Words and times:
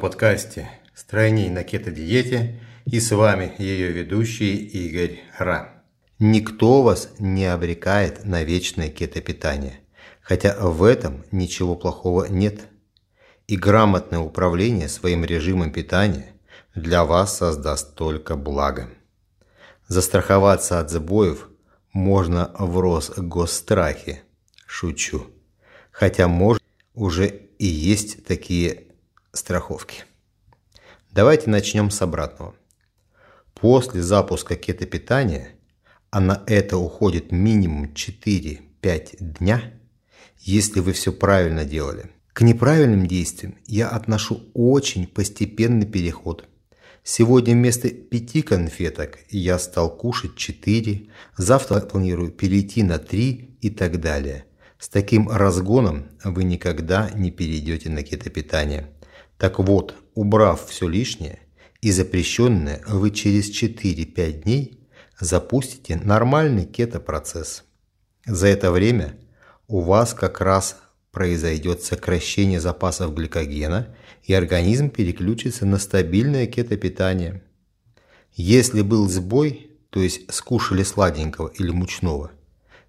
подкасте 0.00 0.68
«Стройней 0.92 1.48
на 1.48 1.62
кето-диете» 1.62 2.58
и 2.84 2.98
с 2.98 3.12
вами 3.12 3.52
ее 3.58 3.92
ведущий 3.92 4.56
Игорь 4.56 5.20
Ра. 5.38 5.84
Никто 6.18 6.82
вас 6.82 7.10
не 7.20 7.46
обрекает 7.46 8.24
на 8.24 8.42
вечное 8.42 8.88
кетопитание, 8.88 9.78
хотя 10.20 10.56
в 10.58 10.82
этом 10.82 11.24
ничего 11.30 11.76
плохого 11.76 12.24
нет. 12.24 12.62
И 13.46 13.56
грамотное 13.56 14.18
управление 14.18 14.88
своим 14.88 15.24
режимом 15.24 15.70
питания 15.70 16.32
для 16.74 17.04
вас 17.04 17.36
создаст 17.36 17.94
только 17.94 18.34
благо. 18.34 18.90
Застраховаться 19.86 20.80
от 20.80 20.90
забоев 20.90 21.48
можно 21.92 22.52
в 22.58 22.80
Росгосстрахе. 22.80 24.24
Шучу. 24.66 25.28
Хотя 25.92 26.26
может 26.26 26.64
уже 26.94 27.28
и 27.58 27.66
есть 27.66 28.24
такие 28.24 28.91
страховки. 29.32 30.04
Давайте 31.10 31.50
начнем 31.50 31.90
с 31.90 32.00
обратного. 32.02 32.54
После 33.54 34.02
запуска 34.02 34.56
кетопитания, 34.56 35.50
а 36.10 36.20
на 36.20 36.42
это 36.46 36.76
уходит 36.76 37.32
минимум 37.32 37.92
4-5 37.94 39.16
дня, 39.20 39.72
если 40.40 40.80
вы 40.80 40.92
все 40.92 41.12
правильно 41.12 41.64
делали. 41.64 42.10
К 42.32 42.42
неправильным 42.42 43.06
действиям 43.06 43.56
я 43.66 43.88
отношу 43.88 44.42
очень 44.54 45.06
постепенный 45.06 45.86
переход. 45.86 46.48
Сегодня 47.04 47.54
вместо 47.54 47.88
5 47.88 48.44
конфеток 48.44 49.18
я 49.28 49.58
стал 49.58 49.94
кушать 49.96 50.36
4, 50.36 51.08
завтра 51.36 51.80
планирую 51.80 52.30
перейти 52.30 52.82
на 52.82 52.98
3 52.98 53.58
и 53.60 53.70
так 53.70 54.00
далее. 54.00 54.44
С 54.78 54.88
таким 54.88 55.28
разгоном 55.28 56.08
вы 56.24 56.44
никогда 56.44 57.10
не 57.14 57.30
перейдете 57.30 57.90
на 57.90 58.02
кетопитание. 58.02 58.88
Так 59.42 59.58
вот, 59.58 59.96
убрав 60.14 60.68
все 60.68 60.86
лишнее 60.86 61.40
и 61.80 61.90
запрещенное, 61.90 62.80
вы 62.86 63.10
через 63.10 63.50
4-5 63.50 64.42
дней 64.44 64.78
запустите 65.18 65.96
нормальный 65.96 66.64
кетопроцесс. 66.64 67.64
За 68.24 68.46
это 68.46 68.70
время 68.70 69.18
у 69.66 69.80
вас 69.80 70.14
как 70.14 70.40
раз 70.40 70.76
произойдет 71.10 71.82
сокращение 71.82 72.60
запасов 72.60 73.16
гликогена 73.16 73.92
и 74.22 74.32
организм 74.32 74.90
переключится 74.90 75.66
на 75.66 75.78
стабильное 75.78 76.46
кетопитание. 76.46 77.42
Если 78.34 78.82
был 78.82 79.08
сбой, 79.08 79.72
то 79.90 80.00
есть 80.00 80.32
скушали 80.32 80.84
сладенького 80.84 81.48
или 81.48 81.72
мучного, 81.72 82.30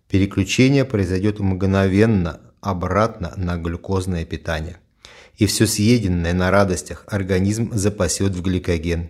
переключение 0.07 0.85
произойдет 0.85 1.39
мгновенно 1.39 2.41
обратно 2.61 3.33
на 3.37 3.57
глюкозное 3.57 4.23
питание 4.23 4.77
и 5.38 5.45
все 5.45 5.67
съеденное 5.67 6.34
на 6.34 6.52
радостях 6.52 7.06
организм 7.08 7.72
запасет 7.73 8.34
в 8.34 8.42
гликоген. 8.42 9.09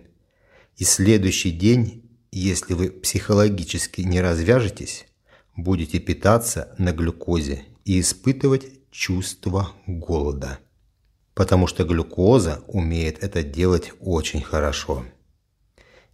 И 0.76 0.84
следующий 0.84 1.50
день, 1.50 2.10
если 2.32 2.74
вы 2.74 2.90
психологически 2.90 4.00
не 4.00 4.20
развяжетесь, 4.20 5.06
будете 5.56 5.98
питаться 5.98 6.74
на 6.78 6.92
глюкозе 6.92 7.64
и 7.84 8.00
испытывать 8.00 8.66
чувство 8.90 9.70
голода. 9.86 10.58
Потому 11.34 11.66
что 11.66 11.84
глюкоза 11.84 12.62
умеет 12.66 13.22
это 13.22 13.42
делать 13.42 13.92
очень 14.00 14.42
хорошо. 14.42 15.04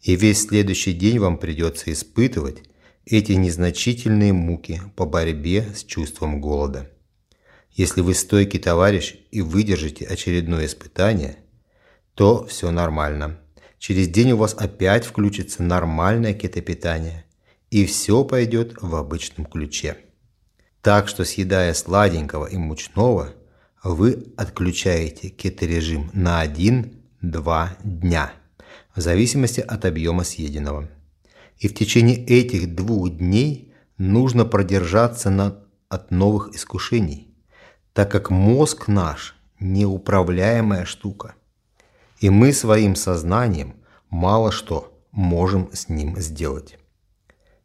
И 0.03 0.17
весь 0.17 0.43
следующий 0.43 0.95
день 0.95 1.19
вам 1.19 1.37
придется 1.37 1.93
испытывать 1.93 2.63
эти 3.05 3.33
незначительные 3.33 4.33
муки 4.33 4.81
по 4.97 5.05
борьбе 5.05 5.67
с 5.75 5.85
чувством 5.85 6.41
голода. 6.41 6.91
Если 7.73 8.01
вы 8.01 8.15
стойкий 8.15 8.59
товарищ 8.59 9.15
и 9.31 9.41
выдержите 9.43 10.05
очередное 10.05 10.67
испытание, 10.67 11.37
то 12.15 12.45
все 12.47 12.71
нормально. 12.71 13.39
Через 13.79 14.09
день 14.09 14.33
у 14.33 14.37
вас 14.37 14.55
опять 14.55 15.07
включится 15.07 15.63
нормальное 15.63 16.35
кетопитание, 16.35 17.25
и 17.71 17.87
все 17.87 18.25
пойдет 18.25 18.77
в 18.83 18.95
обычном 18.95 19.47
ключе. 19.47 19.97
Так 20.83 21.09
что 21.09 21.25
съедая 21.25 21.73
сладенького 21.73 22.47
и 22.47 22.57
мучного, 22.57 23.35
вы 23.83 24.27
отключаете 24.37 25.29
кеторежим 25.29 26.11
на 26.13 26.45
1-2 26.45 27.69
дня, 27.85 28.33
в 28.95 29.01
зависимости 29.01 29.61
от 29.61 29.85
объема 29.85 30.25
съеденного. 30.25 30.89
И 31.59 31.69
в 31.69 31.75
течение 31.75 32.17
этих 32.27 32.75
двух 32.75 33.11
дней 33.11 33.73
нужно 33.97 34.45
продержаться 34.45 35.31
на, 35.31 35.63
от 35.89 36.11
новых 36.11 36.55
искушений 36.55 37.30
так 37.93 38.11
как 38.11 38.31
мозг 38.31 38.89
наш– 38.89 39.37
неуправляемая 39.61 40.85
штука. 40.85 41.35
И 42.21 42.31
мы 42.31 42.53
своим 42.53 42.97
сознанием 42.97 43.75
мало 44.09 44.53
что 44.53 44.99
можем 45.13 45.71
с 45.73 45.89
ним 45.89 46.19
сделать. 46.19 46.79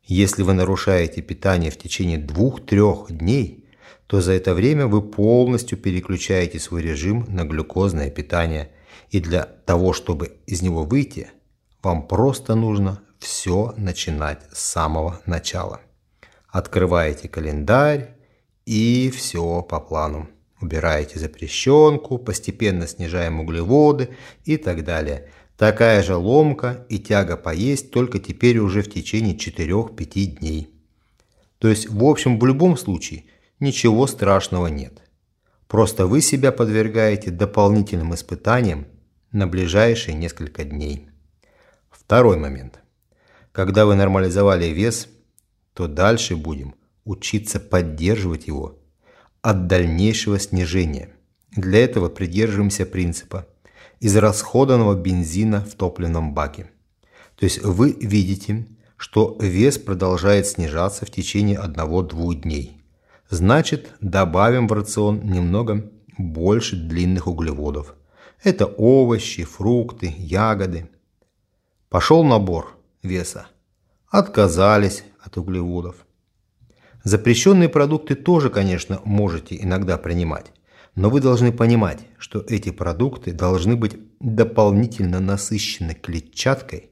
Если 0.04 0.44
вы 0.44 0.54
нарушаете 0.54 1.22
питание 1.22 1.72
в 1.72 1.78
течение 1.78 2.18
двух-трех 2.18 3.12
дней, 3.12 3.66
то 4.08 4.22
за 4.22 4.34
это 4.34 4.54
время 4.54 4.86
вы 4.88 5.02
полностью 5.02 5.78
переключаете 5.78 6.60
свой 6.60 6.84
режим 6.84 7.26
на 7.28 7.44
глюкозное 7.44 8.12
питание. 8.12 8.72
И 9.10 9.20
для 9.20 9.44
того, 9.44 9.94
чтобы 9.94 10.38
из 10.46 10.62
него 10.62 10.84
выйти, 10.84 11.32
вам 11.82 12.08
просто 12.08 12.56
нужно 12.56 13.02
все 13.20 13.74
начинать 13.78 14.44
с 14.54 14.60
самого 14.60 15.22
начала. 15.26 15.82
Открываете 16.50 17.28
календарь, 17.28 18.16
и 18.66 19.12
все 19.16 19.62
по 19.62 19.80
плану. 19.80 20.30
Убираете 20.62 21.20
запрещенку, 21.20 22.18
постепенно 22.18 22.88
снижаем 22.88 23.40
углеводы 23.40 24.10
и 24.44 24.58
так 24.58 24.84
далее. 24.84 25.30
Такая 25.58 26.02
же 26.04 26.16
ломка 26.16 26.86
и 26.90 27.00
тяга 27.00 27.38
поесть, 27.38 27.92
только 27.92 28.20
теперь 28.20 28.58
уже 28.58 28.82
в 28.82 28.92
течение 28.92 29.36
4-5 29.36 30.26
дней. 30.40 30.70
То 31.60 31.68
есть, 31.68 31.90
в 31.90 32.04
общем, 32.04 32.40
в 32.40 32.46
любом 32.46 32.78
случае, 32.78 33.26
ничего 33.60 34.08
страшного 34.08 34.68
нет. 34.68 35.02
Просто 35.68 36.08
вы 36.08 36.22
себя 36.22 36.52
подвергаете 36.52 37.32
дополнительным 37.32 38.14
испытаниям 38.14 38.88
на 39.32 39.48
ближайшие 39.48 40.16
несколько 40.16 40.64
дней. 40.64 41.08
Второй 41.90 42.38
момент. 42.38 42.80
Когда 43.52 43.86
вы 43.86 43.96
нормализовали 43.96 44.66
вес, 44.66 45.08
то 45.74 45.88
дальше 45.88 46.36
будем– 46.36 46.76
учиться 47.06 47.60
поддерживать 47.60 48.48
его 48.48 48.80
от 49.42 49.68
дальнейшего 49.68 50.40
снижения. 50.40 51.10
Для 51.56 51.84
этого 51.86 52.10
придерживаемся 52.10 52.86
принципа 52.86 53.48
израсходованного 54.02 54.96
бензина 54.96 55.62
в 55.62 55.76
топливном 55.76 56.34
баке. 56.34 56.70
То 57.38 57.46
есть 57.46 57.64
вы 57.64 57.92
видите, 57.92 58.68
что 58.98 59.38
вес 59.40 59.78
продолжает 59.78 60.48
снижаться 60.48 61.06
в 61.06 61.12
течение 61.12 61.60
1-2 61.60 62.36
дней. 62.36 62.82
Значит, 63.30 63.92
добавим 64.02 64.68
в 64.68 64.74
рацион 64.74 65.26
немного 65.26 65.90
больше 66.18 66.76
длинных 66.76 67.28
углеводов. 67.28 67.96
Это 68.44 68.66
овощи, 68.66 69.44
фрукты, 69.44 70.14
ягоды. 70.18 70.90
Пошел 71.90 72.24
набор 72.24 72.78
веса. 73.02 73.48
Отказались 74.10 75.04
от 75.20 75.38
углеводов. 75.38 76.05
Запрещенные 77.06 77.70
продукты 77.70 78.16
тоже, 78.16 78.50
конечно, 78.50 79.00
можете 79.06 79.56
иногда 79.62 79.98
принимать, 80.00 80.52
но 80.96 81.12
вы 81.12 81.22
должны 81.22 81.52
понимать, 81.52 82.00
что 82.18 82.44
эти 82.50 82.72
продукты 82.72 83.32
должны 83.32 83.76
быть 83.76 83.96
дополнительно 84.20 85.20
насыщены 85.20 85.94
клетчаткой, 85.94 86.90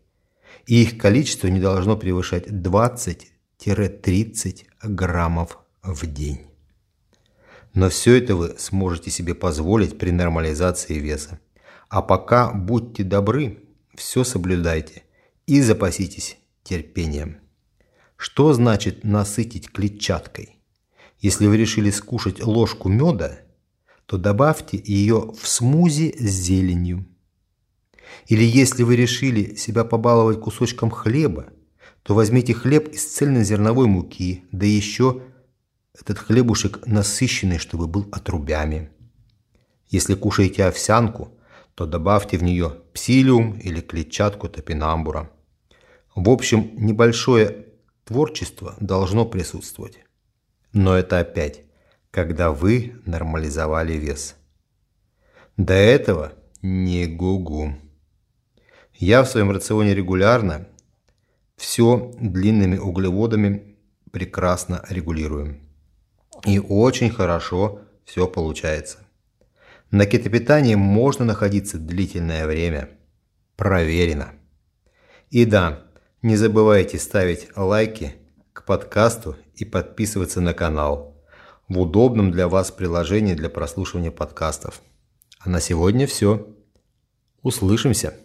и 0.67 0.83
их 0.83 0.99
количество 0.99 1.47
не 1.47 1.59
должно 1.59 1.97
превышать 1.97 2.47
20-30 2.47 4.65
граммов 4.83 5.57
в 5.81 6.05
день. 6.05 6.41
Но 7.73 7.89
все 7.89 8.13
это 8.13 8.35
вы 8.35 8.53
сможете 8.59 9.09
себе 9.09 9.33
позволить 9.33 9.97
при 9.97 10.11
нормализации 10.11 10.99
веса. 10.99 11.39
А 11.89 12.03
пока 12.03 12.53
будьте 12.53 13.03
добры, 13.03 13.63
все 13.95 14.23
соблюдайте 14.23 15.01
и 15.47 15.59
запаситесь 15.59 16.37
терпением. 16.61 17.42
Что 18.23 18.53
значит 18.53 19.03
насытить 19.03 19.69
клетчаткой? 19.69 20.57
Если 21.19 21.45
вы 21.45 21.57
решили 21.57 21.89
скушать 21.89 22.41
ложку 22.41 22.87
меда, 22.87 23.39
то 24.05 24.17
добавьте 24.17 24.81
ее 24.81 25.33
в 25.37 25.45
смузи 25.45 26.15
с 26.17 26.31
зеленью. 26.31 27.05
Или 28.27 28.45
если 28.45 28.83
вы 28.83 28.95
решили 28.95 29.55
себя 29.55 29.83
побаловать 29.83 30.39
кусочком 30.39 30.89
хлеба, 30.89 31.47
то 32.01 32.15
возьмите 32.15 32.53
хлеб 32.53 32.87
из 32.93 33.05
цельнозерновой 33.13 33.87
муки, 33.87 34.45
да 34.53 34.65
еще 34.65 35.23
этот 35.93 36.17
хлебушек 36.17 36.87
насыщенный, 36.87 37.57
чтобы 37.57 37.87
был 37.87 38.07
отрубями. 38.13 38.89
Если 39.89 40.15
кушаете 40.15 40.63
овсянку, 40.63 41.37
то 41.75 41.85
добавьте 41.85 42.37
в 42.37 42.43
нее 42.43 42.77
псилиум 42.93 43.59
или 43.59 43.81
клетчатку 43.81 44.47
топинамбура. 44.47 45.29
В 46.15 46.29
общем, 46.29 46.71
небольшое 46.77 47.72
Творчество 48.05 48.75
должно 48.79 49.25
присутствовать. 49.25 49.99
Но 50.73 50.95
это 50.95 51.19
опять, 51.19 51.63
когда 52.11 52.51
вы 52.51 52.95
нормализовали 53.05 53.93
вес. 53.93 54.35
До 55.57 55.73
этого 55.73 56.33
не 56.61 57.05
гугу. 57.05 57.75
Я 58.93 59.23
в 59.23 59.29
своем 59.29 59.51
рационе 59.51 59.93
регулярно 59.93 60.67
все 61.55 62.11
длинными 62.19 62.77
углеводами 62.77 63.77
прекрасно 64.11 64.83
регулирую. 64.89 65.59
И 66.45 66.59
очень 66.59 67.09
хорошо 67.09 67.81
все 68.05 68.27
получается. 68.27 68.99
На 69.91 70.05
кетопитании 70.05 70.75
можно 70.75 71.23
находиться 71.23 71.77
длительное 71.77 72.47
время. 72.47 72.89
Проверено. 73.55 74.33
И 75.29 75.45
да, 75.45 75.83
не 76.23 76.37
забывайте 76.37 76.97
ставить 76.97 77.49
лайки 77.55 78.15
к 78.53 78.65
подкасту 78.65 79.35
и 79.55 79.65
подписываться 79.65 80.39
на 80.39 80.53
канал 80.53 81.21
в 81.67 81.77
удобном 81.77 82.31
для 82.31 82.47
вас 82.47 82.71
приложении 82.71 83.33
для 83.33 83.49
прослушивания 83.49 84.09
подкастов. 84.09 84.81
А 85.39 85.49
на 85.49 85.59
сегодня 85.59 86.07
все. 86.07 86.47
Услышимся! 87.41 88.22